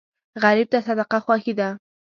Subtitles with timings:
[0.43, 1.69] غریب ته صدقه خوښي ده